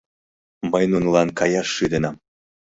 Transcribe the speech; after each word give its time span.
Мый 0.71 0.83
нунылан 0.91 1.29
каяш 1.39 1.67
шӱденам. 1.75 2.15